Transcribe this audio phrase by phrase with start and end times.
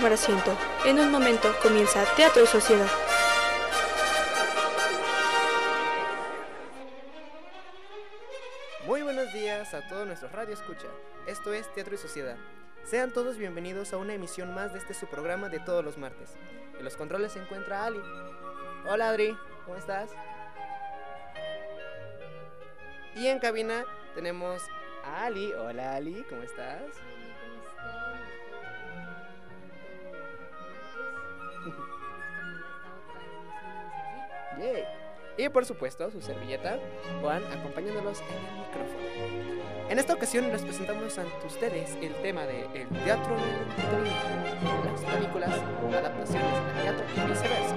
[0.00, 0.56] Tomar asiento.
[0.86, 2.88] En un momento comienza Teatro y Sociedad.
[8.86, 10.86] Muy buenos días a todos nuestros Radio Escucha.
[11.26, 12.38] Esto es Teatro y Sociedad.
[12.82, 16.30] Sean todos bienvenidos a una emisión más de este su programa de todos los martes.
[16.78, 18.00] En los controles se encuentra Ali.
[18.86, 19.36] Hola Adri,
[19.66, 20.08] ¿cómo estás?
[23.16, 24.62] Y en cabina tenemos
[25.04, 25.52] a Ali.
[25.52, 26.84] Hola Ali, ¿cómo estás?
[35.36, 36.78] Y por supuesto, su servilleta,
[37.20, 39.70] Juan, acompañándolos en el micrófono.
[39.88, 44.30] En esta ocasión les presentamos ante ustedes el tema de el teatro del
[44.84, 47.76] las películas, adaptaciones al teatro y viceversa.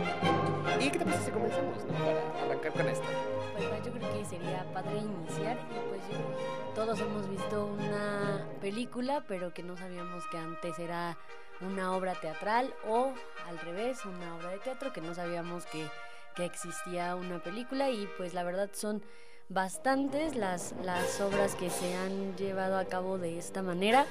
[0.79, 1.93] ¿Y qué te parece si comenzamos no?
[1.93, 3.07] para arrancar con esto?
[3.55, 9.23] Pues yo creo que sería padre iniciar y pues yo todos hemos visto una película,
[9.27, 11.17] pero que no sabíamos que antes era
[11.61, 13.13] una obra teatral o
[13.47, 15.87] al revés, una obra de teatro que no sabíamos que,
[16.35, 19.03] que existía una película y pues la verdad son
[19.49, 24.05] bastantes las, las obras que se han llevado a cabo de esta manera.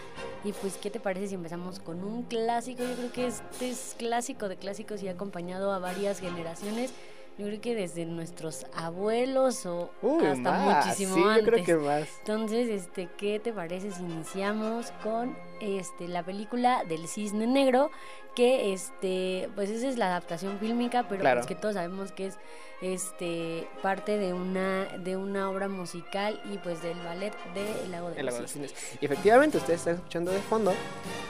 [0.44, 2.82] Y pues, ¿qué te parece si empezamos con un clásico?
[2.84, 6.92] Yo creo que este es clásico de clásicos y ha acompañado a varias generaciones.
[7.38, 11.44] Yo creo que desde nuestros abuelos o Uy, hasta más, muchísimo sí, antes.
[11.44, 12.08] yo creo que más.
[12.19, 17.90] Entonces, este, ¿qué te parece si iniciamos con este la película del Cisne Negro?
[18.34, 21.40] Que este, pues esa es la adaptación fílmica, pero Claro.
[21.40, 22.38] pues que todos sabemos que es
[22.80, 28.10] este parte de una de una obra musical y pues del ballet de El lago
[28.10, 28.72] de El los lago de los Cisnes.
[28.72, 28.98] cisnes.
[29.02, 30.72] Y efectivamente, ustedes están escuchando de fondo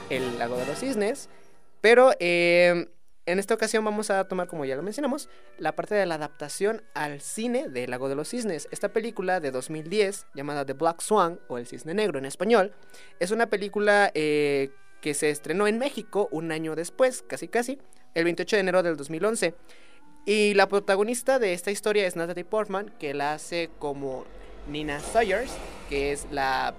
[0.09, 1.29] el lago de los cisnes.
[1.81, 2.87] Pero eh,
[3.25, 6.83] en esta ocasión vamos a tomar, como ya lo mencionamos, la parte de la adaptación
[6.93, 8.67] al cine del lago de los cisnes.
[8.71, 12.73] Esta película de 2010, llamada The Black Swan o El Cisne Negro en español,
[13.19, 17.79] es una película eh, que se estrenó en México un año después, casi casi,
[18.13, 19.55] el 28 de enero del 2011.
[20.25, 24.25] Y la protagonista de esta historia es Natalie Portman, que la hace como
[24.69, 25.51] Nina Sawyers,
[25.89, 26.75] que es la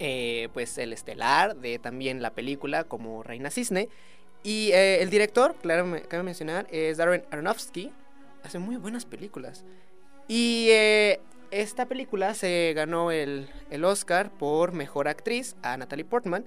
[0.00, 3.88] eh, pues el estelar de también la película como Reina Cisne.
[4.44, 7.92] Y eh, el director, claro, me cabe mencionar, es Darren Aronofsky.
[8.44, 9.64] Hace muy buenas películas.
[10.28, 16.44] Y eh, esta película se ganó el, el Oscar por Mejor Actriz a Natalie Portman.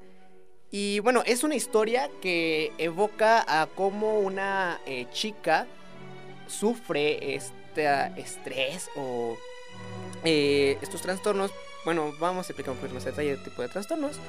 [0.70, 5.66] Y bueno, es una historia que evoca a cómo una eh, chica
[6.48, 7.88] sufre este
[8.18, 9.38] estrés o
[10.24, 11.52] eh, estos trastornos.
[11.86, 14.20] Bueno, vamos a explicar un poquito más detalle el tipo de trastornos.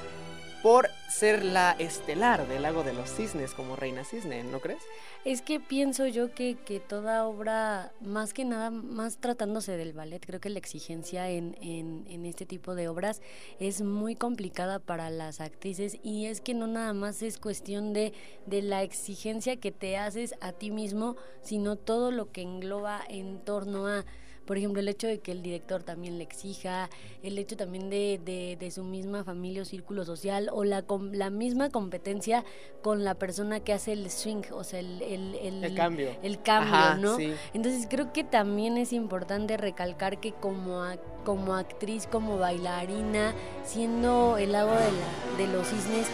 [0.61, 4.81] Por ser la estelar del lago de los cisnes como reina cisne, ¿no crees?
[5.23, 10.25] Es que pienso yo que, que toda obra, más que nada, más tratándose del ballet,
[10.25, 13.21] creo que la exigencia en, en, en este tipo de obras
[13.59, 18.11] es muy complicada para las actrices y es que no nada más es cuestión de,
[18.45, 23.39] de la exigencia que te haces a ti mismo, sino todo lo que engloba en
[23.39, 24.05] torno a...
[24.49, 26.89] Por ejemplo, el hecho de que el director también le exija,
[27.21, 31.29] el hecho también de, de, de su misma familia o círculo social, o la, la
[31.29, 32.43] misma competencia
[32.81, 36.09] con la persona que hace el swing, o sea, el, el, el, El cambio.
[36.23, 37.15] el cambio, Ajá, ¿no?
[37.15, 37.31] sí.
[37.53, 44.39] Entonces creo que también es importante recalcar que como, ac- como actriz, como bailarina, siendo
[44.39, 46.07] el lago de, la- de los cisnes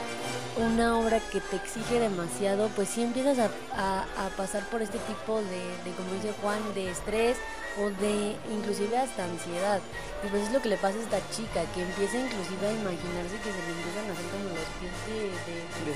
[0.58, 4.98] una obra que te exige demasiado, pues sí empiezas a, a- a pasar por este
[5.00, 7.38] tipo de, de, como dice Juan, de estrés
[7.78, 9.82] o de inclusive hasta ansiedad.
[10.24, 13.36] Y pues es lo que le pasa a esta chica, que empieza inclusive a imaginarse
[13.44, 15.22] que se le empiezan a hacer como los pies de,
[15.52, 15.96] de- de De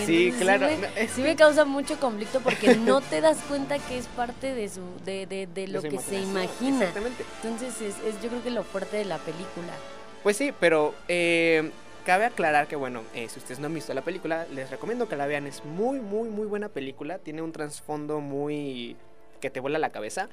[0.00, 0.06] cisne.
[0.06, 0.66] sí, Entonces, claro.
[0.66, 4.06] me- No, es sí me causa mucho conflicto porque no te das cuenta que es
[4.06, 6.78] parte de su de, de, de lo que se imagina.
[6.86, 7.24] Exactamente.
[7.42, 9.74] Entonces es, es yo creo que lo fuerte de la película.
[10.22, 11.70] Pues sí, pero eh,
[12.00, 15.16] cabe aclarar que, bueno, eh, si ustedes no han visto la película, les recomiendo que
[15.16, 15.46] la vean.
[15.46, 17.18] Es muy, muy, muy buena película.
[17.18, 18.96] Tiene un trasfondo muy...
[19.40, 20.28] que te vuela la cabeza.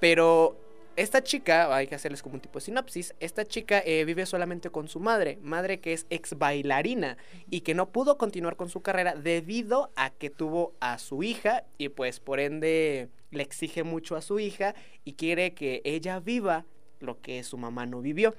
[0.00, 0.56] Pero
[0.96, 4.70] esta chica, hay que hacerles como un tipo de sinopsis, esta chica eh, vive solamente
[4.70, 7.16] con su madre, madre que es ex bailarina
[7.50, 11.64] y que no pudo continuar con su carrera debido a que tuvo a su hija
[11.78, 16.64] y pues por ende le exige mucho a su hija y quiere que ella viva
[17.00, 18.34] lo que su mamá no vivió.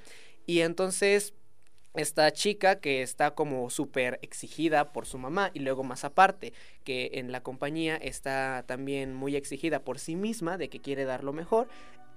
[0.45, 1.33] Y entonces
[1.97, 6.53] esta chica que está como súper exigida por su mamá y luego más aparte
[6.83, 11.24] que en la compañía está también muy exigida por sí misma de que quiere dar
[11.24, 11.68] lo mejor,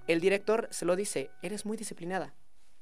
[0.07, 2.33] el director se lo dice, eres muy disciplinada,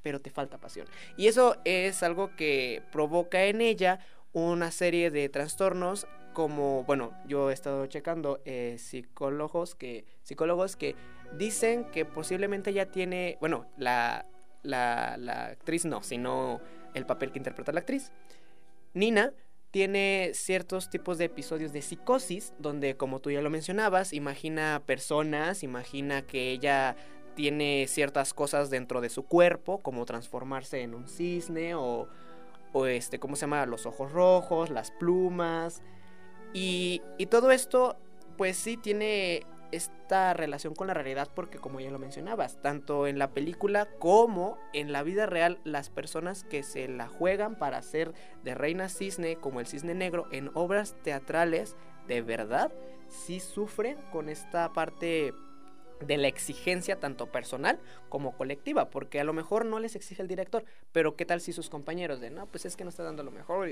[0.01, 0.87] pero te falta pasión.
[1.17, 3.99] Y eso es algo que provoca en ella
[4.31, 10.95] una serie de trastornos como, bueno, yo he estado checando eh, psicólogos que psicólogos que
[11.35, 14.25] dicen que posiblemente ella tiene, bueno, la,
[14.61, 16.61] la, la actriz no, sino
[16.97, 18.11] el papel que interpreta la actriz.
[18.93, 19.33] Nina
[19.71, 25.63] tiene ciertos tipos de episodios de psicosis, donde como tú ya lo mencionabas, imagina personas,
[25.63, 26.95] imagina que ella
[27.35, 32.07] tiene ciertas cosas dentro de su cuerpo, como transformarse en un cisne o,
[32.73, 33.65] o este, ¿cómo se llama?
[33.67, 35.83] Los ojos rojos, las plumas.
[36.53, 37.97] Y, y todo esto,
[38.37, 43.19] pues sí tiene esta relación con la realidad porque como ya lo mencionabas, tanto en
[43.19, 48.13] la película como en la vida real, las personas que se la juegan para ser
[48.43, 51.75] de Reina Cisne como el Cisne Negro en obras teatrales,
[52.07, 52.71] de verdad,
[53.09, 55.33] sí sufren con esta parte
[55.99, 57.79] de la exigencia tanto personal
[58.09, 61.53] como colectiva, porque a lo mejor no les exige el director, pero qué tal si
[61.53, 63.69] sus compañeros de, no, pues es que no está dando lo mejor.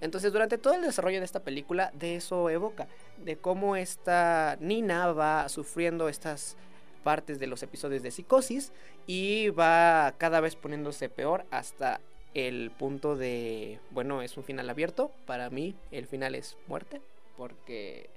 [0.00, 2.88] Entonces, durante todo el desarrollo de esta película, de eso evoca,
[3.18, 6.56] de cómo esta Nina va sufriendo estas
[7.04, 8.72] partes de los episodios de psicosis
[9.06, 12.00] y va cada vez poniéndose peor hasta
[12.34, 15.10] el punto de, bueno, es un final abierto.
[15.26, 17.00] Para mí, el final es muerte,
[17.36, 18.08] porque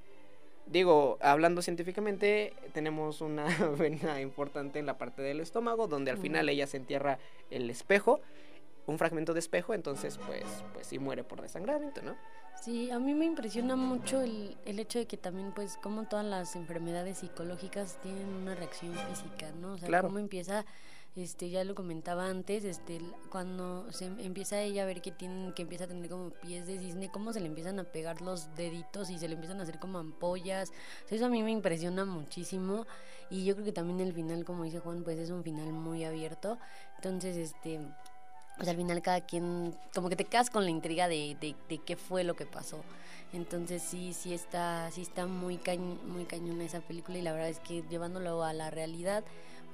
[0.65, 3.45] digo, hablando científicamente, tenemos una
[3.77, 7.19] vena importante en la parte del estómago, donde al final ella se entierra
[7.49, 8.21] el espejo
[8.85, 10.43] un fragmento de espejo, entonces pues,
[10.73, 12.15] pues sí muere por desangramiento, ¿no?
[12.61, 16.25] Sí, a mí me impresiona mucho el, el hecho de que también pues como todas
[16.25, 19.73] las enfermedades psicológicas tienen una reacción física, ¿no?
[19.73, 20.65] O sea, cómo empieza
[21.15, 22.99] este ya lo comentaba antes este
[23.29, 26.79] cuando se empieza ella a ver que tienen que empieza a tener como pies de
[26.79, 29.79] cisne cómo se le empiezan a pegar los deditos y se le empiezan a hacer
[29.79, 30.71] como ampollas
[31.09, 32.87] eso a mí me impresiona muchísimo
[33.29, 36.03] y yo creo que también el final como dice Juan pues es un final muy
[36.03, 36.57] abierto
[36.97, 37.79] entonces este
[38.57, 41.95] pues al final cada quien, como que te quedas con la intriga de, de, qué
[41.95, 42.81] fue lo que pasó.
[43.31, 45.59] Entonces sí, sí está, sí está muy,
[46.05, 49.23] muy cañona esa película y la verdad es que llevándolo a la realidad,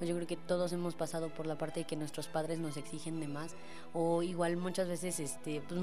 [0.00, 2.78] pues yo creo que todos hemos pasado por la parte de que nuestros padres nos
[2.78, 3.54] exigen de más
[3.92, 5.78] o igual muchas veces, este, pues,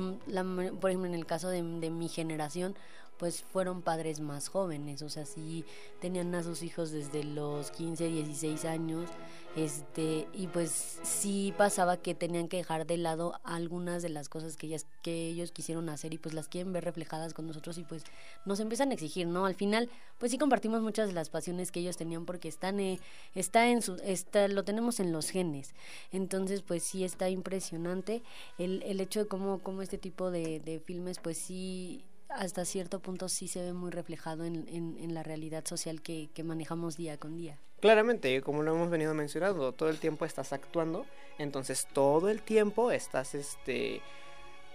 [0.81, 2.75] por ejemplo en el caso de, de mi generación,
[3.19, 5.66] pues fueron padres más jóvenes, o sea, sí
[6.02, 9.08] tenían a sus hijos desde los 15, 16 años
[9.57, 14.56] este y pues sí pasaba que tenían que dejar de lado algunas de las cosas
[14.56, 17.83] que ellas que ellos quisieron hacer y pues las quieren ver reflejadas con nosotros y
[17.83, 18.04] pues
[18.45, 19.89] nos empiezan a exigir no al final
[20.19, 23.00] pues sí compartimos muchas de las pasiones que ellos tenían porque están eh,
[23.33, 25.74] está en su está lo tenemos en los genes.
[26.12, 28.21] Entonces pues sí está impresionante
[28.57, 33.00] el, el hecho de cómo cómo este tipo de, de filmes pues sí hasta cierto
[33.00, 37.17] punto sí se ve muy reflejado en, en, la realidad social que, que, manejamos día
[37.17, 37.57] con día.
[37.79, 41.05] Claramente, como lo hemos venido mencionando, todo el tiempo estás actuando,
[41.38, 44.01] entonces todo el tiempo estás este,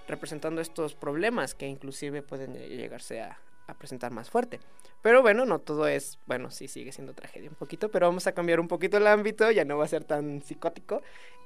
[0.08, 4.60] representando estos problemas que inclusive pueden llegarse a, a presentar más fuerte.
[5.02, 8.32] Pero bueno, no todo es, bueno, sí sigue siendo tragedia un poquito, pero vamos a
[8.32, 11.02] cambiar un poquito el ámbito, ya no va a ser tan psicótico.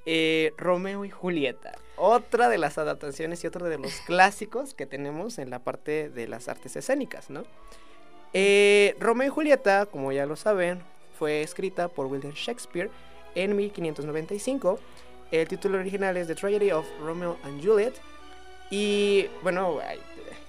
[0.08, 5.38] Eh, Romeo y Julieta, otra de las adaptaciones y otro de los clásicos que tenemos
[5.38, 7.42] en la parte de las artes escénicas, ¿no?
[8.32, 10.80] Eh, Romeo y Julieta, como ya lo saben,
[11.18, 12.90] fue escrita por William Shakespeare
[13.34, 14.78] en 1595.
[15.32, 17.94] El título original es The Tragedy of Romeo and Juliet.
[18.70, 19.80] Y bueno,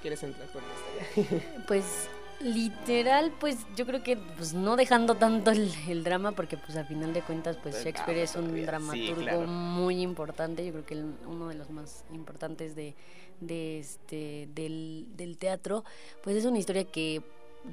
[0.01, 1.35] ¿quieres entrar con esto?
[1.67, 2.09] pues
[2.41, 7.13] literal, pues yo creo que pues no dejando tanto el, drama, porque pues al final
[7.13, 11.69] de cuentas pues Shakespeare es un dramaturgo muy importante, yo creo que uno de los
[11.69, 12.95] más importantes de,
[13.39, 15.83] de este del, del teatro,
[16.23, 17.21] pues es una historia que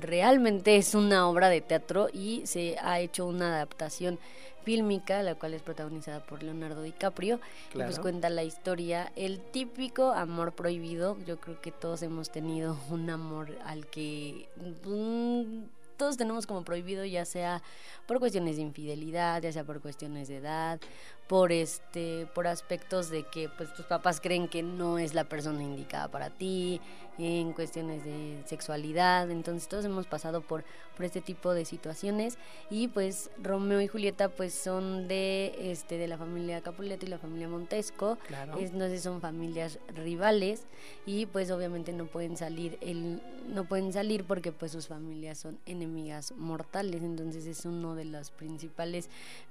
[0.00, 4.18] realmente es una obra de teatro y se ha hecho una adaptación
[4.64, 7.40] fílmica, la cual es protagonizada por Leonardo DiCaprio,
[7.74, 12.76] y pues cuenta la historia, el típico amor prohibido, yo creo que todos hemos tenido
[12.90, 14.48] un amor al que
[14.84, 15.64] mm,
[15.96, 17.62] todos tenemos como prohibido, ya sea
[18.06, 20.80] por cuestiones de infidelidad, ya sea por cuestiones de edad,
[21.26, 25.62] por este, por aspectos de que pues tus papás creen que no es la persona
[25.62, 26.80] indicada para ti,
[27.18, 30.64] en cuestiones de sexualidad, entonces todos hemos pasado por,
[30.96, 32.38] por este tipo de situaciones.
[32.70, 37.18] Y pues Romeo y Julieta pues son de este de la familia Capuleto y la
[37.18, 38.58] familia Montesco, claro.
[38.58, 40.64] entonces son familias rivales.
[41.06, 45.58] Y pues obviamente no pueden salir el no pueden salir porque pues sus familias son
[45.66, 49.08] enemigas mortales, entonces es uno de los principales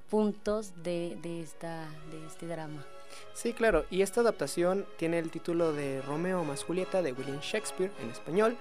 [0.10, 2.86] puntos de, de, esta, de este drama.
[3.34, 7.92] Sí, claro, y esta adaptación tiene el título de Romeo más Julieta de William Shakespeare
[8.02, 8.58] en español.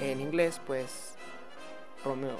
[0.00, 1.14] En inglés, pues,
[2.04, 2.38] Romeo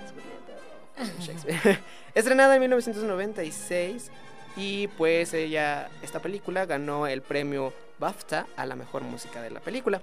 [0.00, 1.20] más Julieta.
[1.20, 1.80] Shakespeare.
[2.14, 4.10] Estrenada en 1996
[4.56, 9.60] y pues ella, esta película ganó el premio BAFTA a la mejor música de la
[9.60, 10.00] película.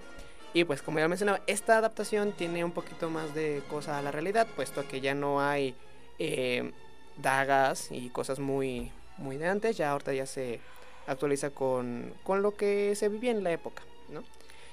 [0.53, 4.11] Y pues como ya mencionaba, esta adaptación tiene un poquito más de cosa a la
[4.11, 5.75] realidad, puesto que ya no hay
[6.17, 6.71] eh,
[7.17, 10.59] dagas y cosas muy, muy de antes, ya ahorita ya se
[11.07, 14.23] actualiza con, con lo que se vivía en la época, ¿no?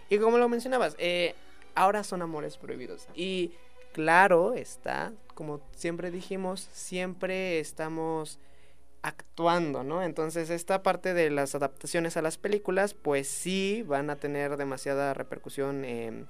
[0.09, 1.35] Y como lo mencionabas, eh,
[1.75, 3.09] ahora son amores prohibidos.
[3.15, 3.53] Y
[3.93, 8.39] claro está, como siempre dijimos, siempre estamos
[9.03, 10.03] actuando, ¿no?
[10.03, 15.15] Entonces esta parte de las adaptaciones a las películas, pues sí van a tener demasiada
[15.15, 16.27] repercusión em,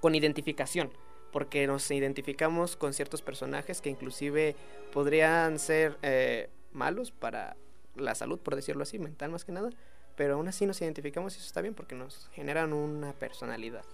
[0.00, 0.90] con identificación,
[1.32, 4.56] porque nos identificamos con ciertos personajes que inclusive
[4.92, 7.56] podrían ser eh, malos para
[7.94, 9.70] la salud, por decirlo así, mental más que nada,
[10.16, 13.84] pero aún así nos identificamos y eso está bien porque nos generan una personalidad.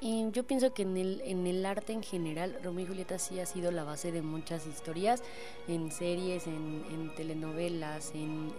[0.00, 3.40] Y yo pienso que en el, en el arte en general, Romeo y Julieta sí
[3.40, 5.22] ha sido la base de muchas historias,
[5.66, 8.52] en series, en, en telenovelas, en,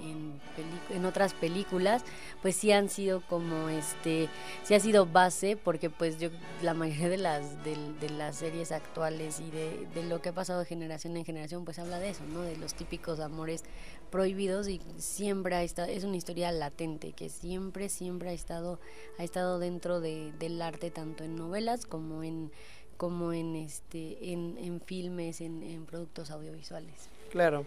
[0.90, 2.04] en, otras películas,
[2.42, 4.28] pues sí han sido como este,
[4.64, 6.30] sí ha sido base, porque pues yo,
[6.64, 10.62] la mayoría de las, de, las series actuales y de, de, lo que ha pasado
[10.62, 12.42] de generación en generación, pues habla de eso, ¿no?
[12.42, 13.64] De los típicos amores
[14.10, 18.80] prohibidos y siempre ha estado, es una historia latente que siempre, siempre ha estado,
[19.20, 22.52] ha estado dentro de, del arte, tanto en novelas como en
[22.98, 27.10] como en este en, en filmes, en, en, productos audiovisuales.
[27.30, 27.66] Claro.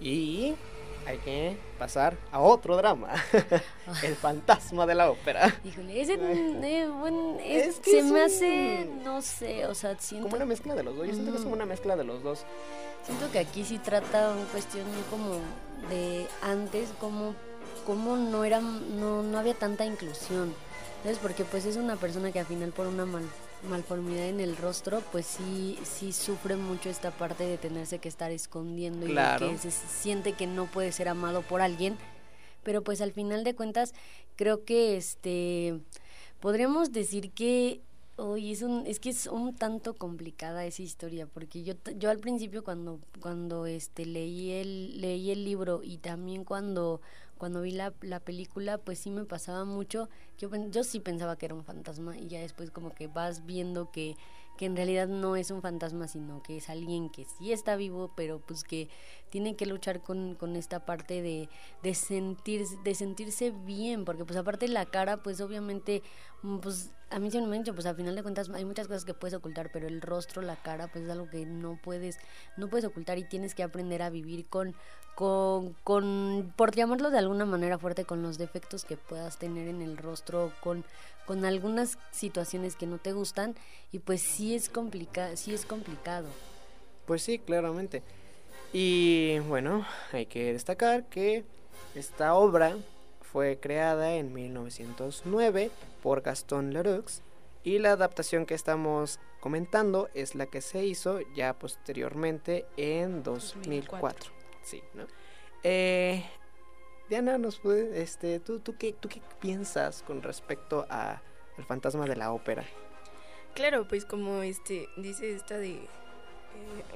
[0.00, 0.54] Y
[1.06, 3.12] hay que pasar a otro drama.
[4.04, 5.60] el fantasma de la ópera.
[5.64, 10.28] Híjole, ese eh, bueno, es, es que se me hace, no sé, o sea, siento...
[10.28, 11.06] Como una mezcla de los dos.
[11.06, 12.44] Yo siento que es como una mezcla de los dos.
[13.04, 15.40] Siento que aquí sí trata una cuestión como
[15.88, 17.34] de antes, como,
[17.86, 20.54] como no, era, no, no había tanta inclusión.
[21.02, 21.18] ¿Sabes?
[21.18, 23.24] Porque pues es una persona que al final por una mal,
[23.68, 28.30] malformidad en el rostro, pues sí, sí sufre mucho esta parte de tenerse que estar
[28.30, 29.46] escondiendo claro.
[29.46, 31.96] y que se siente que no puede ser amado por alguien.
[32.64, 33.94] Pero pues al final de cuentas,
[34.36, 35.80] creo que este
[36.40, 37.80] podríamos decir que
[38.20, 42.18] Oye, es, un, es que es un tanto complicada esa historia, porque yo, yo al
[42.18, 47.00] principio cuando, cuando este, leí, el, leí el libro y también cuando,
[47.38, 51.46] cuando vi la, la película, pues sí me pasaba mucho, yo, yo sí pensaba que
[51.46, 54.16] era un fantasma y ya después como que vas viendo que,
[54.58, 58.12] que en realidad no es un fantasma, sino que es alguien que sí está vivo,
[58.16, 58.88] pero pues que
[59.30, 61.48] tiene que luchar con, con esta parte de,
[61.82, 66.02] de, sentir, de sentirse bien, porque pues aparte la cara, pues obviamente,
[66.60, 69.04] pues a mí se me ha dicho, pues al final de cuentas hay muchas cosas
[69.04, 72.18] que puedes ocultar, pero el rostro, la cara, pues es algo que no puedes,
[72.56, 74.74] no puedes ocultar y tienes que aprender a vivir con,
[75.18, 79.82] con, con, por llamarlo de alguna manera fuerte, con los defectos que puedas tener en
[79.82, 80.84] el rostro, con,
[81.26, 83.56] con algunas situaciones que no te gustan,
[83.90, 86.28] y pues sí es complicado, sí es complicado.
[87.04, 88.04] Pues sí, claramente.
[88.72, 91.44] Y bueno, hay que destacar que
[91.96, 92.76] esta obra
[93.20, 97.22] fue creada en 1909 por Gaston Leroux
[97.64, 103.98] y la adaptación que estamos comentando es la que se hizo ya posteriormente en 2004.
[103.98, 104.37] 2004.
[104.68, 105.06] Sí, ¿no?
[105.62, 106.22] Eh,
[107.08, 111.22] Diana, nos puede, este, ¿tú, tú, qué, ¿tú qué piensas con respecto a
[111.56, 112.64] el fantasma de la ópera?
[113.54, 115.80] Claro, pues como este dice esta de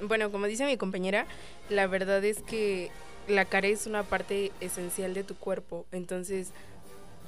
[0.03, 1.25] bueno, como dice mi compañera,
[1.69, 2.91] la verdad es que
[3.27, 6.51] la cara es una parte esencial de tu cuerpo, entonces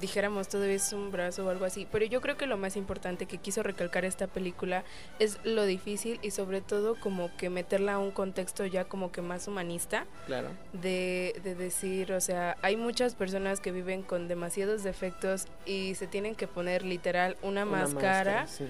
[0.00, 3.26] dijéramos todo es un brazo o algo así, pero yo creo que lo más importante
[3.26, 4.84] que quiso recalcar esta película
[5.18, 9.22] es lo difícil y sobre todo como que meterla a un contexto ya como que
[9.22, 10.06] más humanista.
[10.26, 10.50] Claro.
[10.72, 16.06] De, de decir, o sea, hay muchas personas que viven con demasiados defectos y se
[16.06, 18.42] tienen que poner literal una, una máscara.
[18.42, 18.66] máscara sí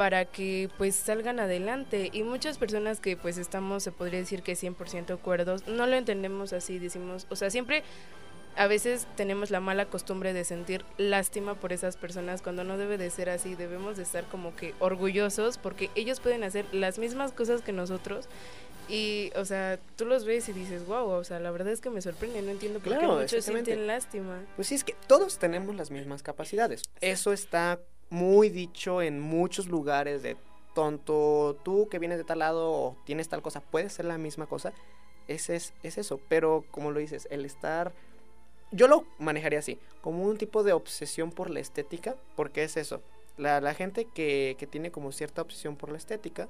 [0.00, 4.54] para que pues salgan adelante y muchas personas que pues estamos se podría decir que
[4.54, 7.82] 100% cuerdos no lo entendemos así decimos o sea siempre
[8.60, 12.98] a veces tenemos la mala costumbre de sentir lástima por esas personas cuando no debe
[12.98, 17.32] de ser así debemos de estar como que orgullosos porque ellos pueden hacer las mismas
[17.32, 18.28] cosas que nosotros
[18.86, 21.88] y, o sea, tú los ves y dices, wow, o sea, la verdad es que
[21.88, 24.44] me sorprende, no entiendo por claro, qué muchos sienten lástima.
[24.56, 26.82] Pues sí, es que todos tenemos las mismas capacidades.
[27.00, 30.36] Eso está muy dicho en muchos lugares de
[30.74, 34.46] tonto, tú que vienes de tal lado o tienes tal cosa, puede ser la misma
[34.46, 34.74] cosa.
[35.28, 37.94] Ese es, es eso, pero como lo dices, el estar...
[38.72, 43.02] Yo lo manejaría así, como un tipo de obsesión por la estética, porque es eso.
[43.36, 46.48] La, la gente que, que tiene como cierta obsesión por la estética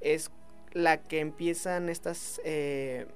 [0.00, 0.30] es
[0.72, 3.06] la que empiezan estas eh,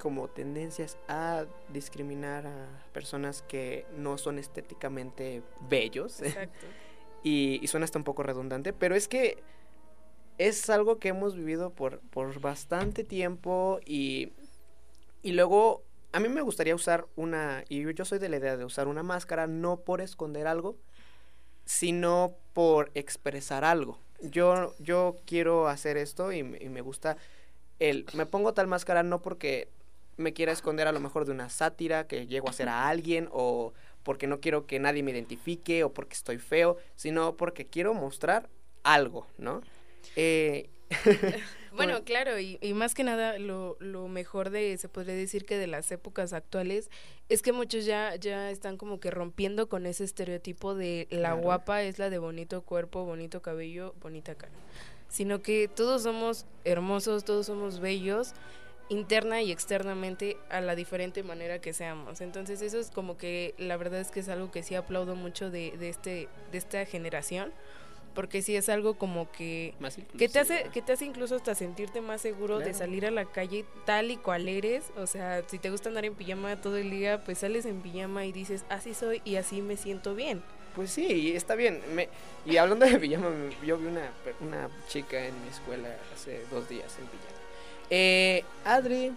[0.00, 6.20] como tendencias a discriminar a personas que no son estéticamente bellos.
[6.22, 6.66] Exacto.
[7.22, 9.42] y, y, suena hasta un poco redundante, pero es que
[10.38, 14.32] es algo que hemos vivido por, por bastante tiempo y,
[15.22, 15.82] y luego
[16.14, 19.02] a mí me gustaría usar una, y yo soy de la idea de usar una
[19.02, 20.76] máscara no por esconder algo,
[21.64, 23.98] sino por expresar algo.
[24.20, 27.16] Yo, yo quiero hacer esto y, y me gusta
[27.80, 29.66] el, me pongo tal máscara no porque
[30.16, 33.28] me quiera esconder a lo mejor de una sátira que llego a hacer a alguien
[33.32, 33.72] o
[34.04, 38.48] porque no quiero que nadie me identifique o porque estoy feo, sino porque quiero mostrar
[38.84, 39.62] algo, ¿no?
[40.14, 40.70] Eh,
[41.74, 45.66] bueno, claro, y, más que nada lo, lo, mejor de, se podría decir que de
[45.66, 46.90] las épocas actuales,
[47.28, 51.82] es que muchos ya, ya están como que rompiendo con ese estereotipo de la guapa
[51.82, 54.52] es la de bonito cuerpo, bonito cabello, bonita cara,
[55.08, 58.34] sino que todos somos hermosos, todos somos bellos
[58.88, 62.20] interna y externamente a la diferente manera que seamos.
[62.20, 65.50] Entonces eso es como que la verdad es que es algo que sí aplaudo mucho
[65.50, 67.52] de, de, este, de esta generación
[68.14, 69.74] porque sí es algo como que
[70.16, 73.24] que te hace que te hace incluso hasta sentirte más seguro de salir a la
[73.24, 76.90] calle tal y cual eres, o sea, si te gusta andar en pijama todo el
[76.90, 80.42] día, pues sales en pijama y dices, así soy y así me siento bien.
[80.74, 81.80] Pues sí, está bien.
[81.94, 82.08] Me,
[82.44, 83.30] y hablando de pijama,
[83.64, 87.38] yo vi una, una chica en mi escuela hace dos días en pijama.
[87.90, 89.12] Eh, Adri,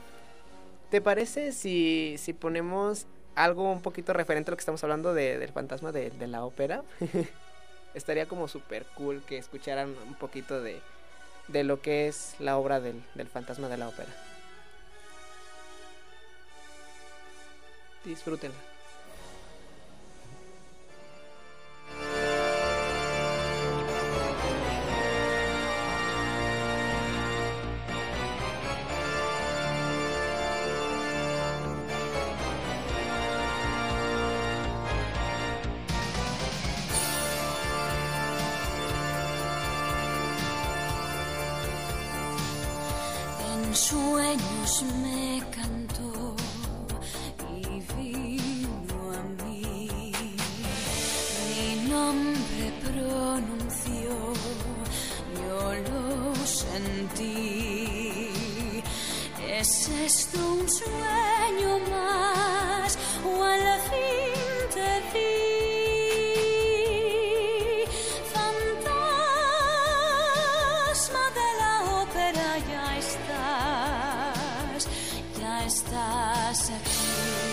[0.92, 5.38] ¿te parece si, si ponemos algo un poquito referente a lo que estamos hablando de,
[5.38, 6.84] del fantasma de, de la ópera?
[7.98, 10.82] estaría como súper cool que escucharan un poquito de,
[11.48, 14.10] de lo que es la obra del, del fantasma de la ópera.
[18.05, 18.76] Disfrútenla.
[76.57, 77.47] Second.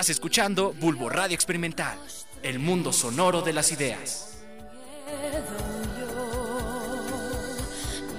[0.00, 1.98] Estás escuchando Bulbo Radio Experimental,
[2.42, 4.38] el mundo sonoro de las ideas.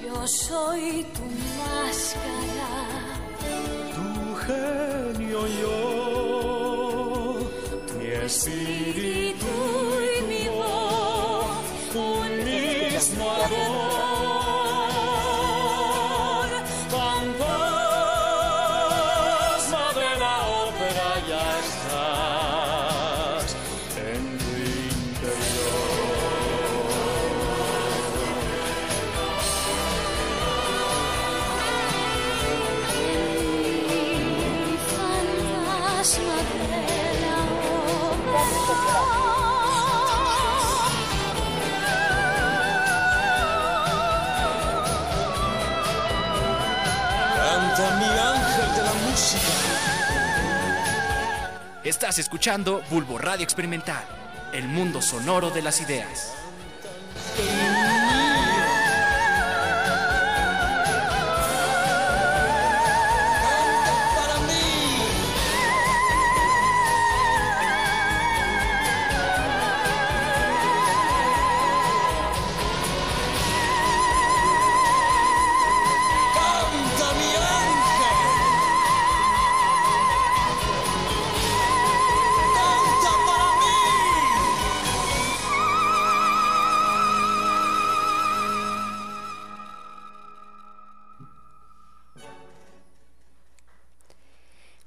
[0.00, 1.22] Yo soy tu
[1.58, 2.70] máscara,
[3.96, 7.50] tu genio yo,
[7.98, 9.46] mi espíritu
[10.06, 13.81] y mi voz, un mismo amor.
[51.92, 54.02] Estás escuchando Bulbo Radio Experimental,
[54.54, 56.31] el mundo sonoro de las ideas.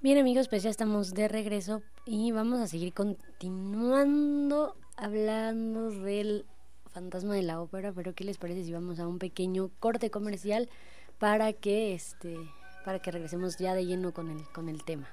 [0.05, 6.45] Bien amigos, pues ya estamos de regreso y vamos a seguir continuando hablando del
[6.93, 10.69] Fantasma de la Ópera, pero ¿qué les parece si vamos a un pequeño corte comercial
[11.17, 12.37] para que este
[12.85, 15.09] para que regresemos ya de lleno con el con el tema?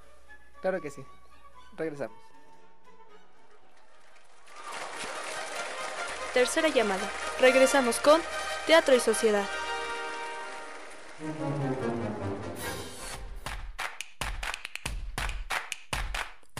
[0.61, 1.01] Claro que sí.
[1.79, 2.19] Regresamos.
[6.35, 7.11] Tercera llamada.
[7.41, 8.21] Regresamos con
[8.67, 9.47] Teatro y Sociedad.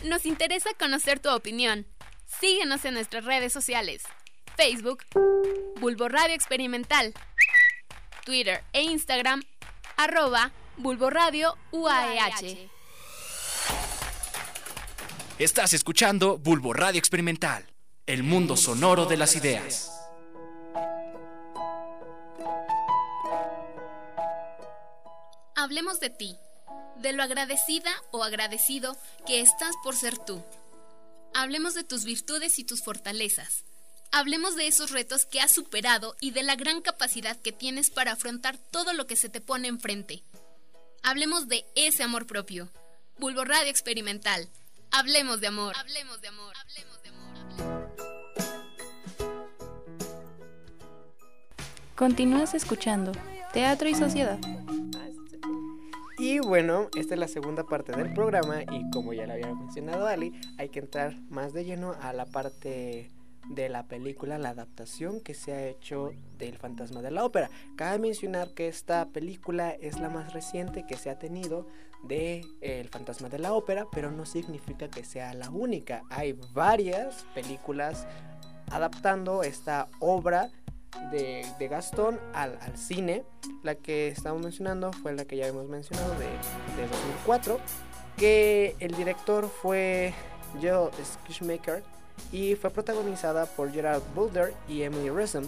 [0.05, 1.87] Nos interesa conocer tu opinión.
[2.41, 4.03] Síguenos en nuestras redes sociales.
[4.57, 5.05] Facebook,
[5.81, 7.15] Bulbo Radio Experimental.
[8.25, 9.43] Twitter e Instagram,
[9.97, 12.69] arroba Bulbo Radio UAEH.
[15.39, 17.67] Estás escuchando Bulbo Radio Experimental,
[18.07, 19.91] el mundo sonoro de las ideas.
[25.57, 26.37] Hablemos de ti,
[27.03, 30.43] de lo agradecida o agradecido que estás por ser tú.
[31.35, 33.65] Hablemos de tus virtudes y tus fortalezas.
[34.13, 38.13] Hablemos de esos retos que has superado y de la gran capacidad que tienes para
[38.13, 40.23] afrontar todo lo que se te pone enfrente.
[41.03, 42.69] Hablemos de ese amor propio.
[43.19, 44.49] Bulbo Radio Experimental.
[44.91, 45.75] Hablemos de amor.
[45.77, 46.55] Hablemos de amor.
[46.57, 47.23] Hablemos de amor.
[51.97, 53.13] Continúas escuchando
[53.53, 54.39] Teatro y Sociedad.
[56.23, 60.07] Y bueno, esta es la segunda parte del programa y como ya lo había mencionado
[60.07, 63.11] Ali, hay que entrar más de lleno a la parte
[63.49, 67.51] de la película, la adaptación que se ha hecho del Fantasma de la Ópera.
[67.75, 71.67] Cabe mencionar que esta película es la más reciente que se ha tenido
[72.05, 76.05] de El Fantasma de la Ópera, pero no significa que sea la única.
[76.09, 78.07] Hay varias películas
[78.71, 80.53] adaptando esta obra
[81.11, 83.25] de, Gastón al, al, cine.
[83.63, 87.59] La que estamos mencionando fue la que ya hemos mencionado de, de 2004,
[88.17, 90.15] que el director fue
[90.61, 91.83] Joe Skishmaker
[92.31, 95.45] y fue protagonizada por Gerard Boulder y Emily Rossum.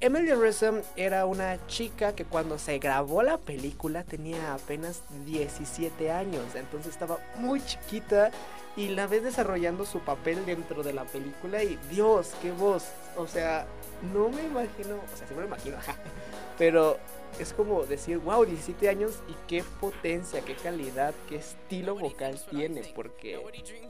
[0.00, 6.42] Emily Rossum era una chica que cuando se grabó la película tenía apenas 17 años,
[6.56, 8.32] entonces estaba muy chiquita
[8.76, 13.28] y la ves desarrollando su papel dentro de la película y Dios, qué voz, o
[13.28, 13.64] sea,
[14.12, 15.76] no me imagino, o sea, sí me lo imagino,
[16.58, 16.98] pero
[17.38, 22.82] es como decir, wow, 17 años y qué potencia, qué calidad, qué estilo vocal tiene,
[22.94, 23.40] porque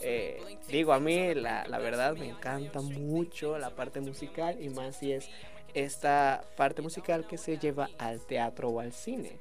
[0.01, 4.97] eh, digo, a mí la, la, verdad me encanta mucho la parte musical y más
[4.97, 5.29] si es
[5.75, 9.39] esta parte musical que se lleva al teatro o al cine.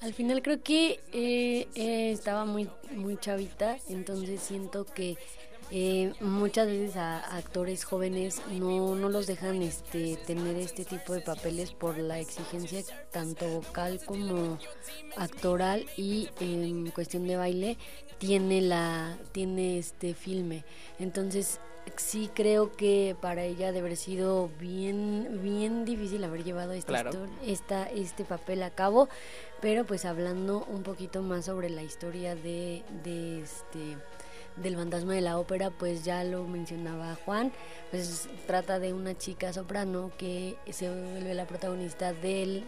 [0.00, 5.16] Al final creo que eh, eh, estaba muy, muy chavita, entonces siento que
[5.70, 11.20] eh, muchas veces a, actores jóvenes no, no los dejan este, tener este tipo de
[11.20, 14.58] papeles por la exigencia tanto vocal como
[15.16, 17.78] actoral y en cuestión de baile
[18.18, 20.64] tiene la tiene este filme
[20.98, 21.60] entonces
[21.96, 27.10] sí creo que para ella debe haber sido bien bien difícil haber llevado esta, Claro.
[27.44, 29.08] esta este papel a cabo
[29.60, 33.96] pero pues hablando un poquito más sobre la historia de, de este
[34.56, 37.52] del fantasma de la ópera, pues ya lo mencionaba Juan,
[37.90, 42.64] pues trata de una chica soprano que se vuelve la protagonista del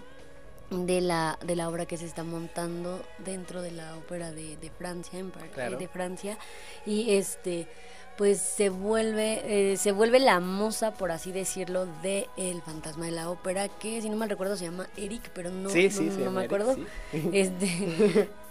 [0.71, 4.71] de la de la obra que se está montando dentro de la ópera de, de
[4.71, 5.79] Francia en parte Claro.
[5.79, 6.37] de Francia
[6.85, 7.67] y este
[8.19, 13.13] pues se vuelve eh, se vuelve la moza por así decirlo de el fantasma de
[13.13, 16.11] la ópera que si no mal recuerdo se llama Eric pero no Sí, no, sí,
[16.19, 16.87] no me Eric, acuerdo sí.
[17.33, 18.29] este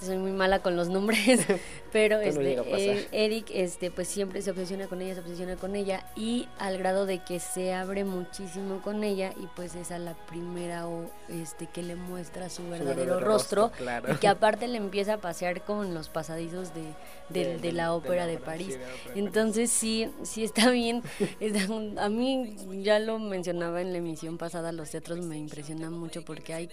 [0.00, 1.40] soy muy mala con los nombres
[1.92, 2.78] pero no este pasar.
[2.78, 6.78] eh, Eric este pues siempre se obsesiona con ella se obsesiona con ella y al
[6.78, 11.10] grado de que se abre muchísimo con ella y pues es a la primera o
[11.28, 14.12] este que le muestra su verdadero, verdadero rostro, rostro, claro.
[14.12, 16.82] y que aparte le empieza a pasear como en los pasadizos de,
[17.28, 18.78] de- De- de la ópera de, París
[19.14, 21.02] entonces sí sí está bien
[21.40, 21.66] Está-
[22.04, 26.54] a mí ya lo mencionaba en la emisión pasada los teatros me impresionan mucho porque
[26.54, 26.68] hay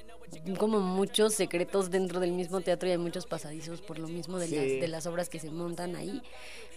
[0.57, 4.47] como muchos secretos dentro del mismo teatro y hay muchos pasadizos por lo mismo de,
[4.47, 4.55] Sí.
[4.55, 6.21] las, de las obras que se montan ahí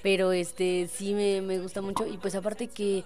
[0.02, 3.02] pero este sí me, me gusta mucho y pues aparte que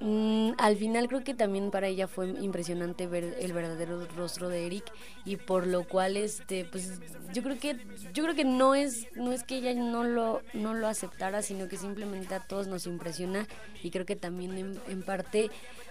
[0.00, 4.66] mm, al final creo que también para ella fue impresionante ver el verdadero rostro de
[4.66, 4.84] Eric
[5.24, 6.98] y por lo cual este pues
[7.32, 7.76] yo creo que
[8.14, 11.68] yo creo que no es no es que ella no lo no lo aceptara sino
[11.68, 13.46] que simplemente a todos nos impresiona
[13.82, 15.50] y creo que también en, en parte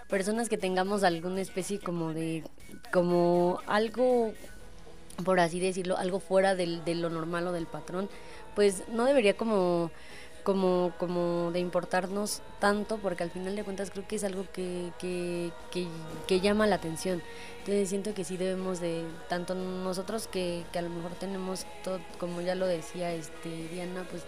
[0.10, 2.44] personas que tengamos alguna especie como de
[2.92, 4.34] como algo
[5.24, 8.10] por así decirlo, algo fuera del, de lo normal o del patrón,
[8.56, 9.92] pues no debería como,
[10.44, 14.92] como, como de importarnos tanto, porque al final de cuentas creo que es algo que,
[15.00, 15.52] que,
[16.28, 17.22] que, llama la atención.
[17.60, 22.00] Entonces siento que sí debemos de, tanto nosotros que, que a lo mejor tenemos todo,
[22.20, 24.24] como ya lo decía este Diana, pues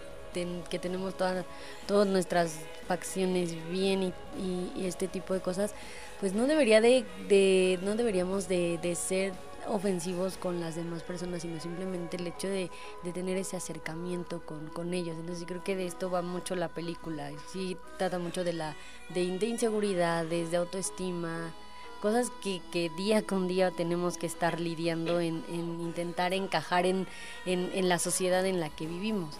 [0.70, 1.44] que tenemos todas,
[1.86, 5.74] todas nuestras facciones bien y, este tipo de cosas,
[6.20, 9.32] pues no debería de, de no deberíamos de, de ser
[9.68, 12.70] ofensivos con las demás personas, sino simplemente el hecho de,
[13.02, 15.16] de tener ese acercamiento con, con, ellos.
[15.18, 17.30] Entonces creo que de esto va mucho la película.
[17.52, 18.76] Sí trata mucho de la
[19.10, 21.52] de, de inseguridades, de autoestima,
[22.02, 27.06] cosas que, que, día con día tenemos que estar lidiando en, en intentar encajar en,
[27.46, 29.36] en, en, la sociedad en la que vivimos.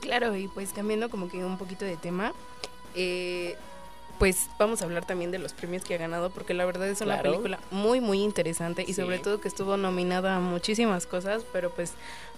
[0.00, 2.32] Claro, y pues cambiando como que un poquito de tema,
[2.94, 3.56] eh,
[4.18, 7.00] pues vamos a hablar también de los premios que ha ganado, porque la verdad es
[7.00, 11.70] una película muy, muy interesante y sobre todo que estuvo nominada a muchísimas cosas, pero
[11.70, 11.92] pues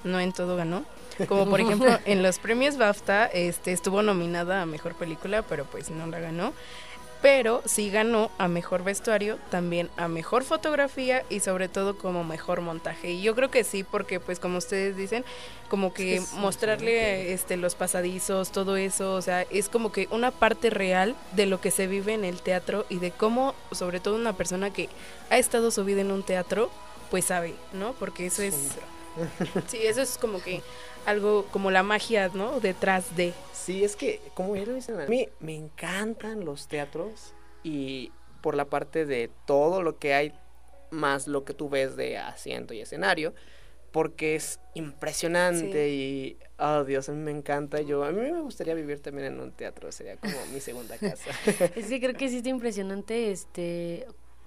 [0.04, 0.84] no en todo ganó.
[1.28, 5.90] Como por ejemplo en los premios BAFTA este, estuvo nominada a Mejor Película, pero pues
[5.90, 6.52] no la ganó
[7.22, 12.60] pero sí ganó a mejor vestuario, también a mejor fotografía y sobre todo como mejor
[12.60, 13.12] montaje.
[13.12, 15.24] Y yo creo que sí, porque pues como ustedes dicen,
[15.68, 20.70] como que mostrarle este los pasadizos, todo eso, o sea, es como que una parte
[20.70, 24.34] real de lo que se vive en el teatro y de cómo sobre todo una
[24.34, 24.88] persona que
[25.30, 26.70] ha estado su vida en un teatro,
[27.10, 27.92] pues sabe, ¿no?
[27.94, 28.76] Porque eso es
[29.68, 30.62] Sí, eso es como que
[31.06, 32.60] algo como la magia, ¿no?
[32.60, 33.32] Detrás de.
[33.52, 38.54] Sí, es que, como ya lo dicen, a mí me encantan los teatros y por
[38.54, 40.32] la parte de todo lo que hay,
[40.90, 43.34] más lo que tú ves de asiento y escenario,
[43.90, 47.80] porque es impresionante y, oh Dios, a mí me encanta.
[47.80, 51.30] Yo, a mí me gustaría vivir también en un teatro, sería como mi segunda casa.
[51.74, 54.06] es que creo que sí está impresionante, este,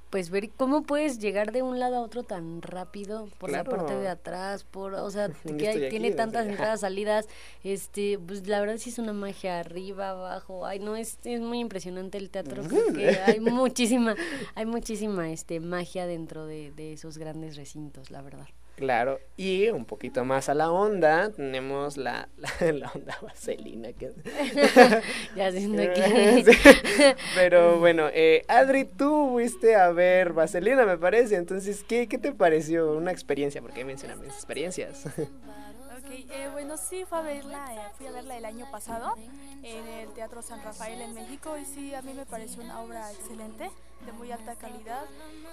[0.09, 3.95] pues ver cómo puedes llegar de un lado a otro tan rápido por la parte
[3.95, 7.27] de atrás, por, o sea, que tiene tantas entradas, salidas,
[7.63, 11.59] este, pues la verdad sí es una magia arriba, abajo, ay no, es, es muy
[11.59, 14.15] impresionante el teatro, porque hay muchísima,
[14.55, 18.47] hay muchísima, este, magia dentro de, de esos grandes recintos, la verdad.
[18.79, 22.29] Claro, y un poquito más a la onda, tenemos la,
[22.61, 23.91] la, onda vaselina.
[23.91, 24.13] Que...
[25.35, 27.17] ya siendo que...
[27.35, 32.31] Pero bueno, eh, Adri, tú fuiste a ver vaselina, me parece, entonces, ¿qué, qué te
[32.31, 32.93] pareció?
[32.93, 35.07] Una experiencia, porque mencionan mis experiencias.
[36.09, 39.13] Eh, bueno, sí, fue a verla, eh, fui a verla el año pasado
[39.61, 43.11] en el Teatro San Rafael en México y sí, a mí me pareció una obra
[43.11, 43.69] excelente,
[44.05, 45.05] de muy alta calidad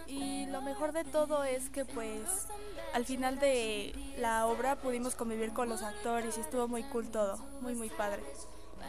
[0.07, 2.49] y lo mejor de todo es que pues
[2.95, 7.39] al final de la obra pudimos convivir con los actores y estuvo muy cool todo,
[7.61, 8.23] muy muy padre.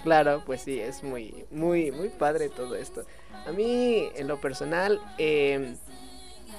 [0.03, 3.03] Claro, pues sí, es muy, muy, muy padre todo esto.
[3.45, 5.75] A mí, en lo personal, eh,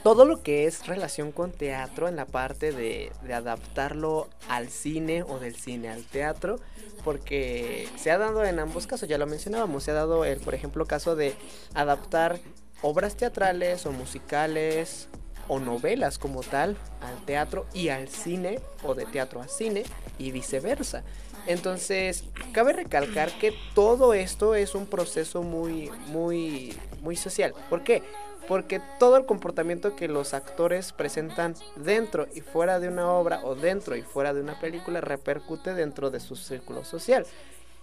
[0.03, 5.39] todo lo que es relación con teatro en la parte de, adaptarlo al cine o
[5.39, 6.61] del cine al teatro,
[7.05, 10.55] porque se ha dado en ambos casos, ya lo mencionábamos, se ha dado el, por
[10.55, 11.35] ejemplo, caso de
[11.75, 12.41] adaptar
[12.83, 15.09] obras teatrales o musicales
[15.49, 19.85] o novelas como tal al teatro y al cine o de teatro a cine
[20.19, 21.03] y viceversa.
[21.47, 27.55] Entonces, cabe recalcar que todo esto es un proceso muy, muy, muy social.
[27.71, 28.03] ¿Por qué?
[28.49, 33.55] porque todo el comportamiento que los actores presentan dentro y fuera de una obra o
[33.55, 37.27] dentro y fuera de una película repercute dentro de su círculo social.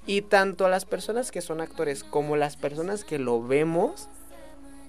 [0.07, 4.09] Y tanto las personas que son actores como las personas que lo vemos,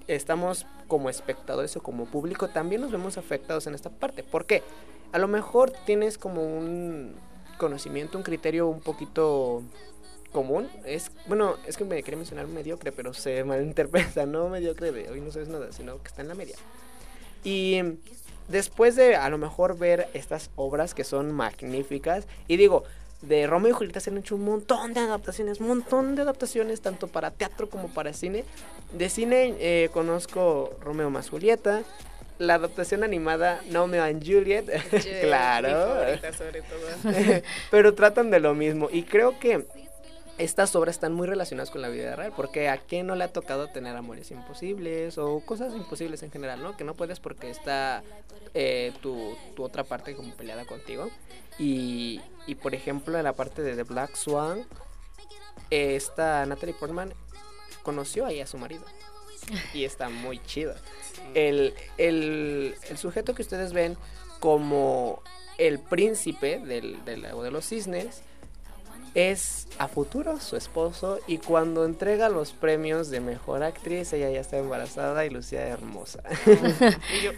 [0.07, 4.23] estamos como espectadores o como público, también nos vemos afectados en esta parte.
[4.23, 4.63] ¿Por qué?
[5.11, 7.15] A lo mejor tienes como un
[7.57, 9.63] conocimiento, un criterio un poquito
[10.31, 15.09] común es, bueno, es que me quería mencionar mediocre, pero se malinterpreta, no mediocre de
[15.09, 16.55] hoy no sabes nada, sino que está en la media.
[17.43, 17.81] Y
[18.47, 22.83] después de a lo mejor ver estas obras que son magníficas, y digo,
[23.21, 26.81] de Romeo y Julieta se han hecho un montón de adaptaciones, un montón de adaptaciones,
[26.81, 28.45] tanto para teatro como para cine.
[28.93, 31.83] De cine eh, conozco Romeo más Julieta,
[32.37, 34.65] la adaptación animada Romeo and Juliet,
[35.21, 37.41] claro, sobre todo.
[37.71, 39.65] pero tratan de lo mismo y creo que
[40.37, 43.33] estas obras están muy relacionadas con la vida real, porque a quién no le ha
[43.33, 46.77] tocado tener amores imposibles o cosas imposibles en general, ¿no?
[46.77, 48.03] Que no puedes porque está
[48.53, 51.09] eh, tu, tu, otra parte como peleada contigo.
[51.57, 54.65] Y, y, por ejemplo, en la parte de The Black Swan,
[55.71, 57.13] esta Natalie Portman
[57.81, 58.85] conoció ahí a su marido.
[59.73, 60.75] Y está muy chido.
[61.33, 63.97] El, el, el sujeto que ustedes ven
[64.39, 65.23] como
[65.57, 68.21] el príncipe del, del lago de los cisnes
[69.17, 74.39] es a futuro su esposo y cuando entrega los premios de mejor actriz ella ya
[74.39, 76.21] está embarazada y lucía hermosa.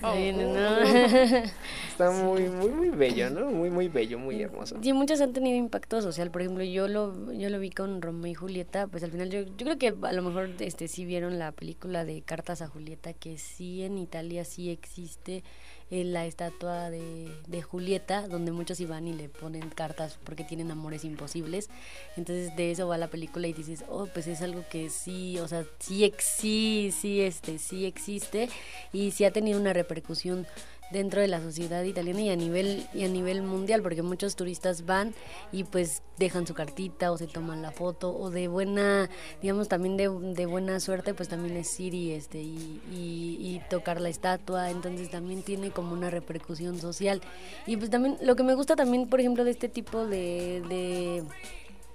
[0.02, 0.14] Oh,
[1.90, 3.50] está muy muy muy bello, ¿no?
[3.50, 4.78] Muy muy bello, muy hermoso.
[4.82, 8.32] Sí, muchos han tenido impacto social, por ejemplo, yo lo yo lo vi con Romeo
[8.32, 11.40] y Julieta, pues al final yo, yo creo que a lo mejor este sí vieron
[11.40, 15.44] la película de Cartas a Julieta que sí en Italia sí existe
[15.92, 20.72] eh, la estatua de, de, Julieta, donde muchos iban y le ponen cartas porque tienen
[20.72, 21.70] amores imposibles.
[22.16, 25.48] Entonces de eso va la película y dices, oh, pues es algo que sí, o
[25.48, 28.50] sea, sí, sí, sí, este, sí existe
[28.94, 30.46] y sí ha tenido una repercusión
[30.92, 34.86] dentro de la sociedad italiana y a nivel y a nivel mundial porque muchos turistas
[34.86, 35.14] van
[35.52, 39.10] y pues dejan su cartita o se toman la foto o de buena
[39.42, 44.02] digamos también de, de buena suerte pues también es ir y este y, y, tocar
[44.02, 44.70] la estatua.
[44.70, 47.22] Entonces también tiene como una repercusión social.
[47.66, 51.24] Y pues también lo que me gusta también por ejemplo de este tipo de, de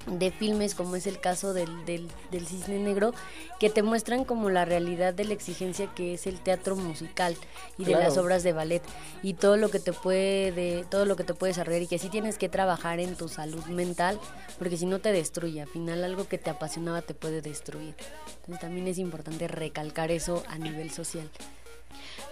[0.07, 3.13] de filmes como es el caso del, del, del, cisne negro
[3.59, 7.37] que te muestran como la realidad de la exigencia que es el teatro musical
[7.79, 8.83] y de las obras de ballet
[9.23, 12.09] y todo lo que te puede todo lo que te puede desarrollar y que sí
[12.09, 14.19] tienes que trabajar en tu salud mental
[14.59, 17.95] porque si no te destruye al final algo que te apasionaba te puede destruir.
[18.41, 21.31] Entonces también es importante recalcar eso a nivel social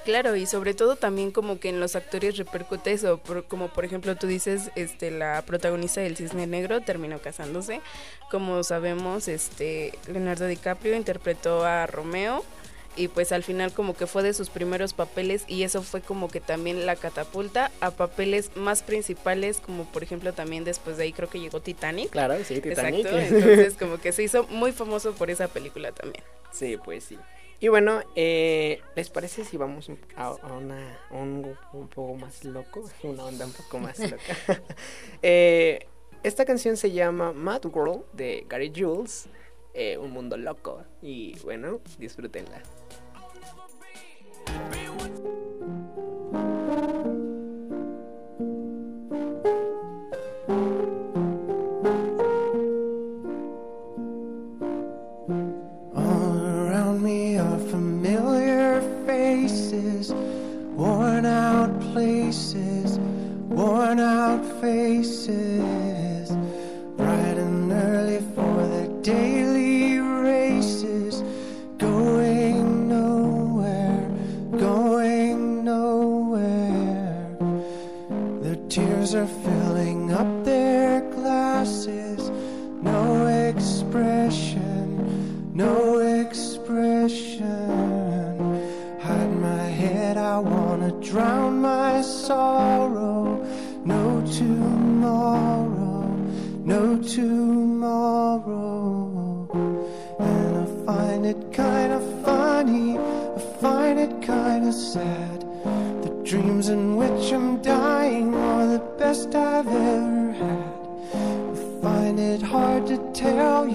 [0.04, 4.16] Claro, y sobre todo también como que en los actores repercute eso, como por ejemplo
[4.16, 7.80] tú dices, este la protagonista del Cisne Negro terminó casándose.
[8.30, 12.44] Como sabemos, este Leonardo DiCaprio interpretó a Romeo
[12.96, 16.28] y pues al final como que fue de sus primeros papeles y eso fue como
[16.28, 21.12] que también la catapulta a papeles más principales como por ejemplo también después de ahí
[21.12, 22.10] creo que llegó Titanic.
[22.10, 23.06] Claro, sí, Titanic.
[23.06, 26.24] Exacto, entonces como que se hizo muy famoso por esa película también.
[26.50, 27.18] Sí, pues sí.
[27.62, 32.82] Y bueno, eh, ¿les parece si vamos a, una, un, un, poco más loco?
[33.04, 34.36] Una onda un poco más loca.
[35.22, 35.86] eh,
[36.24, 39.28] esta canción se llama Mad World de Gary Jules,
[39.74, 40.82] eh, Un Mundo Loco.
[41.02, 42.60] Y bueno, disfrútenla.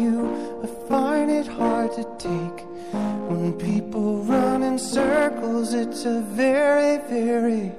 [0.07, 2.59] You, I find it hard to take.
[3.29, 7.71] When people run in circles, it's a very, very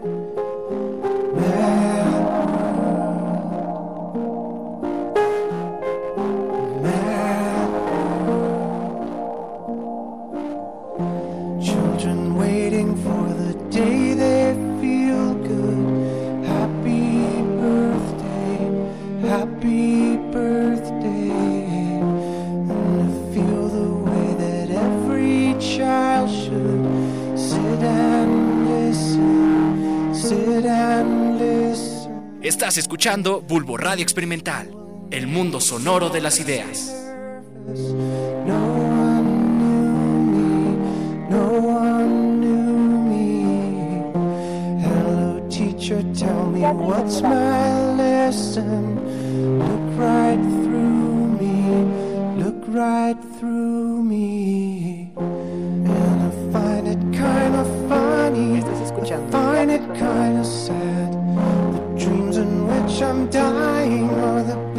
[33.17, 34.71] Bulbo Radio Experimental,
[35.11, 36.98] el mundo sonoro de las ideas.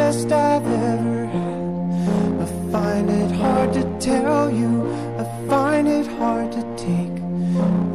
[0.09, 1.61] Best I've ever had.
[2.43, 4.71] I find it hard to tell you,
[5.21, 7.15] I find it hard to take.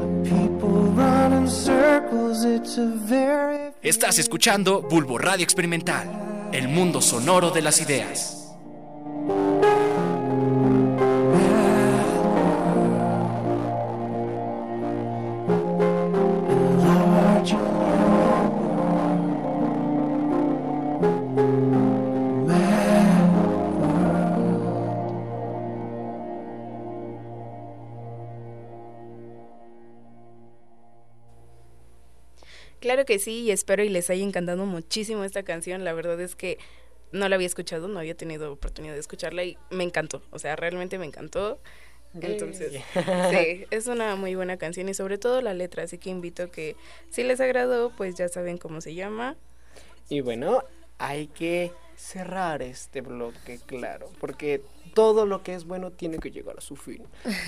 [0.01, 3.73] The people run in circles, it's a very.
[3.83, 8.44] Estás escuchando Bulbo Radio Experimental, el mundo sonoro de las ideas.
[33.05, 35.85] Que sí, y espero y les haya encantado muchísimo esta canción.
[35.85, 36.59] La verdad es que
[37.13, 40.23] no la había escuchado, no había tenido oportunidad de escucharla y me encantó.
[40.31, 41.61] O sea, realmente me encantó.
[42.21, 46.51] Entonces, sí, es una muy buena canción y sobre todo la letra, así que invito
[46.51, 46.77] que
[47.11, 49.37] si les agradó, pues ya saben cómo se llama.
[50.09, 50.63] Y bueno,
[50.99, 51.73] hay que
[52.05, 54.63] cerrar este bloque, claro, porque
[54.95, 57.03] todo lo que es bueno tiene que llegar a su fin.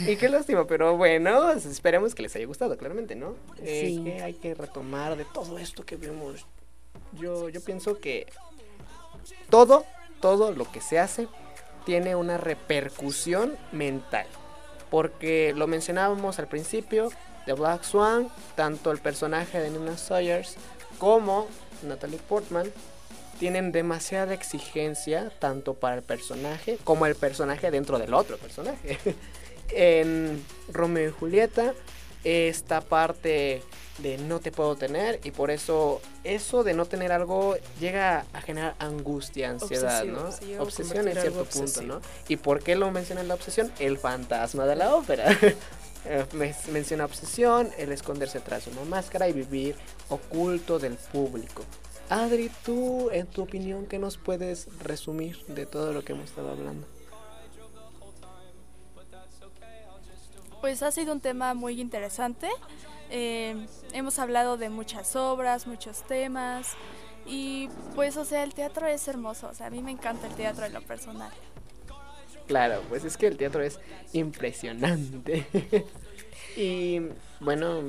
[0.06, 3.36] Y qué lástima, pero bueno, esperemos que les haya gustado, claramente, ¿no?
[3.58, 4.02] Eh, Sí.
[4.02, 6.46] que hay que retomar de todo esto que vimos.
[7.12, 8.26] Yo, yo pienso que
[9.50, 9.84] todo,
[10.20, 11.28] todo lo que se hace
[11.84, 14.26] tiene una repercusión mental.
[14.90, 17.10] Porque lo mencionábamos al principio
[17.46, 20.56] de Black Swan, tanto el personaje de Nina Sawyers
[20.98, 21.46] como
[21.82, 22.70] Natalie Portman
[23.36, 28.98] tienen demasiada exigencia tanto para el personaje como el personaje dentro del otro personaje.
[29.70, 31.74] en Romeo y Julieta,
[32.24, 33.62] esta parte
[33.98, 38.40] de no te puedo tener y por eso eso de no tener algo llega a
[38.42, 40.62] generar angustia, ansiedad, Obsesión, ¿no?
[40.62, 41.94] Obsesión en cierto punto, obsesivo.
[41.94, 42.00] ¿no?
[42.28, 43.72] ¿Y por qué lo menciona la obsesión?
[43.78, 45.26] El fantasma de la ópera.
[46.08, 49.74] Eh, me- menciona obsesión, el esconderse tras una máscara y vivir
[50.08, 51.64] oculto del público.
[52.08, 56.50] Adri, tú, en tu opinión, ¿qué nos puedes resumir de todo lo que hemos estado
[56.50, 56.86] hablando?
[60.60, 62.48] Pues ha sido un tema muy interesante.
[63.10, 66.74] Eh, hemos hablado de muchas obras, muchos temas.
[67.26, 69.48] Y pues, o sea, el teatro es hermoso.
[69.48, 71.30] O sea, a mí me encanta el teatro en lo personal.
[72.46, 73.80] Claro, pues es que el teatro es
[74.12, 75.46] impresionante.
[76.56, 77.00] y
[77.40, 77.82] bueno,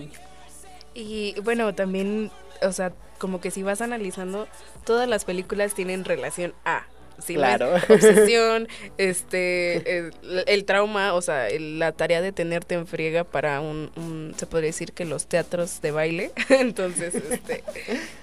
[0.95, 2.31] Y bueno, también,
[2.63, 4.47] o sea, como que si vas analizando,
[4.85, 6.85] todas las películas tienen relación a.
[7.25, 7.33] ¿sí?
[7.35, 7.75] No es Claro.
[7.89, 10.13] Obsesión, este, el,
[10.45, 14.45] el trauma, o sea, el- la tarea de tenerte en friega para un, un- se
[14.45, 16.31] podría decir que los teatros de baile.
[16.49, 17.63] Entonces, este,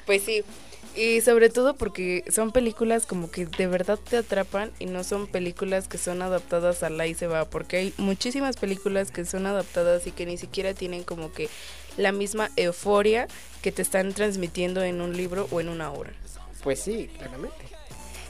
[0.06, 0.44] pues sí.
[0.96, 5.26] Y sobre todo porque son películas como que de verdad te atrapan y no son
[5.26, 9.44] películas que son adaptadas a la y se va, porque hay muchísimas películas que son
[9.46, 11.48] adaptadas y que ni siquiera tienen como que
[11.96, 13.26] la misma euforia
[13.62, 16.12] que te están transmitiendo en un libro o en una obra.
[16.62, 17.73] pues sí, claramente.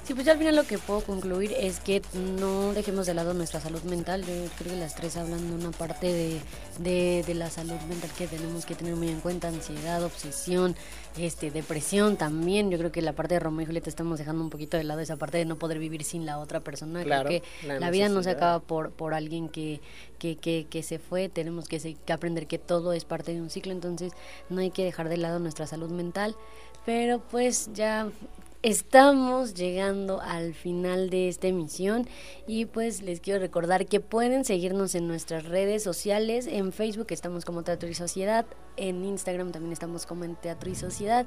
[0.04, 2.02] Sí, pues yo al final lo que puedo concluir es que
[2.38, 4.20] no dejemos de lado nuestra salud mental.
[4.20, 6.40] Yo creo que las tres hablan de una parte de,
[6.78, 10.76] de, de la salud mental que tenemos que tener muy en cuenta, ansiedad, obsesión,
[11.16, 12.70] este, depresión también.
[12.70, 15.00] Yo creo que la parte de Romeo y Julieta estamos dejando un poquito de lado
[15.00, 17.02] esa parte de no poder vivir sin la otra persona.
[17.02, 19.80] Claro, creo que la la, vida no se acaba por, por alguien que,
[20.18, 21.30] que, que, que se fue.
[21.30, 24.12] Tenemos que, se- que aprender que todo es parte de un ciclo, entonces
[24.50, 26.36] no hay que dejar de lado nuestra salud mental.
[26.84, 28.10] Pero pues ya
[28.64, 32.08] Estamos llegando al final de esta emisión
[32.46, 36.46] y pues les quiero recordar que pueden seguirnos en nuestras redes sociales.
[36.46, 38.46] En Facebook estamos como Teatro y Sociedad,
[38.78, 41.26] en Instagram también estamos como en Teatro y Sociedad.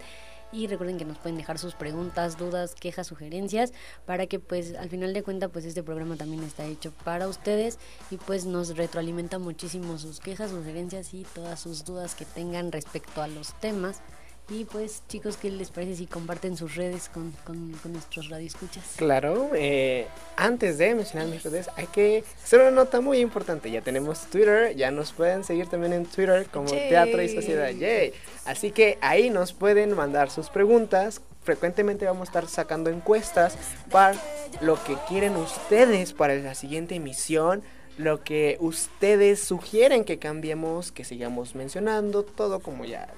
[0.51, 3.71] Y recuerden que nos pueden dejar sus preguntas, dudas, quejas, sugerencias,
[4.07, 7.77] para que pues al final de cuentas pues este programa también está hecho para ustedes
[8.09, 13.21] y pues nos retroalimenta muchísimo sus quejas, sugerencias y todas sus dudas que tengan respecto
[13.21, 14.01] a los temas.
[14.49, 18.93] Y pues chicos, ¿qué les parece si comparten sus redes con, con, con nuestros radioescuchas?
[18.95, 23.69] Claro, eh, antes de mencionar mis redes, hay que hacer una nota muy importante.
[23.69, 26.89] Ya tenemos Twitter, ya nos pueden seguir también en Twitter como Yay.
[26.89, 27.69] Teatro y Sociedad.
[27.71, 28.13] Yay.
[28.45, 31.19] Así que ahí nos pueden mandar sus preguntas.
[31.43, 33.57] Frecuentemente vamos a estar sacando encuestas
[33.91, 34.17] para
[34.61, 37.63] lo que quieren ustedes para la siguiente emisión.
[37.97, 43.09] Lo que ustedes sugieren que cambiemos, que sigamos mencionando, todo como ya.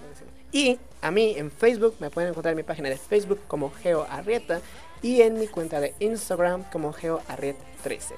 [0.51, 4.05] Y a mí en Facebook me pueden encontrar en mi página de Facebook como Geo
[4.09, 4.61] Arrieta
[5.01, 8.13] y en mi cuenta de Instagram como GeoArriet13.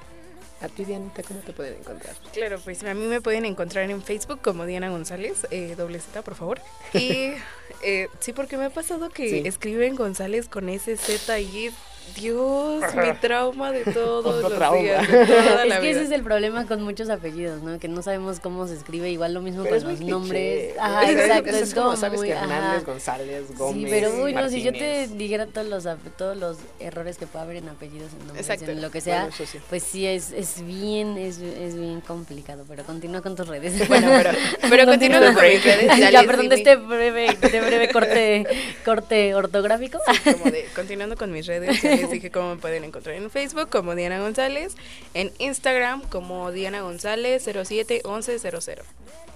[0.61, 2.15] A ti, Dianita, ¿cómo te pueden encontrar?
[2.34, 6.21] Claro, pues a mí me pueden encontrar en Facebook como Diana González, eh, doble Z,
[6.21, 6.61] por favor.
[6.93, 7.34] Y
[7.84, 9.41] eh, sí, porque me ha pasado que Sí.
[9.45, 11.71] escriben González con ese Z y
[12.16, 14.78] Dios, mi trauma de todos los trauma.
[14.82, 17.80] días, de toda Es que ese es el problema con muchos apellidos, ¿no?
[17.80, 20.74] Que no sabemos cómo se escribe, igual lo mismo Pero es con los nombres.
[20.80, 22.43] Ajá, Es- exacto, es, es, como, como sabes muy, que ajá.
[22.45, 25.88] Hernández, González, Gómez, Sí, pero uy, no, si yo te dijera todos los,
[26.18, 28.72] todos los errores que puede haber en apellidos, en nombres, Exacto.
[28.72, 29.58] en lo que sea, Bueno, sí.
[29.70, 33.74] pues sí, es, es bien, es, es bien complicado, pero continúa con tus redes.
[33.88, 34.32] Bueno, pero,
[34.70, 38.45] pero continuando con mis redes, ya, perdón, de este breve, de breve corte,
[38.86, 39.99] corte ortográfico.
[40.26, 43.70] mi- como de- continuando con mis redes, les dije cómo me pueden encontrar en Facebook
[43.70, 44.76] como Diana González,
[45.14, 48.80] en Instagram como Diana González 071100.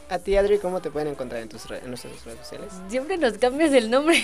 [0.07, 2.73] A ti, Adri, ¿cómo te pueden encontrar en, tus en nuestras redes sociales?
[2.89, 4.15] Siempre nos cambias el nombre.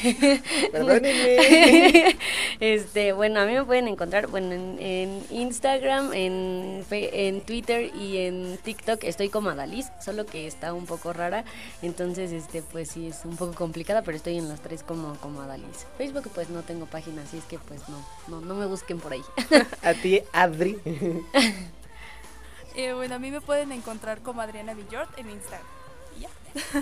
[0.72, 2.18] Perdónenme.
[2.60, 8.18] este, bueno, a mí me pueden encontrar, bueno, en, en Instagram, en, en Twitter y
[8.18, 11.46] en TikTok estoy como Adaliz, solo que está un poco rara,
[11.82, 15.42] entonces, este, pues sí es un poco complicada, pero estoy en las tres como, como
[15.42, 15.88] Adaliz.
[15.98, 19.14] Facebook, pues no tengo página, así es que, pues no, no, no me busquen por
[19.14, 19.22] ahí.
[19.82, 20.78] A ti, Adri.
[22.76, 25.68] Eh, bueno, a mí me pueden encontrar como Adriana Villort en Instagram.
[26.18, 26.30] Y, ya.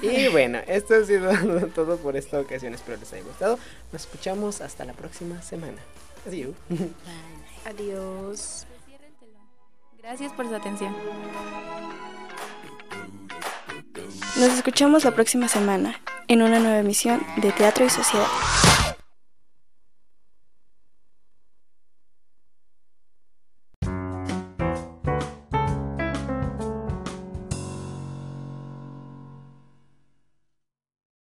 [0.01, 1.31] y bueno, esto ha sido
[1.75, 2.73] todo por esta ocasión.
[2.73, 3.59] Espero les haya gustado.
[3.91, 5.81] Nos escuchamos hasta la próxima semana.
[6.27, 6.53] Adiós.
[7.65, 8.65] Adiós.
[9.97, 10.95] Gracias por su atención.
[14.37, 18.27] Nos escuchamos la próxima semana en una nueva emisión de Teatro y Sociedad.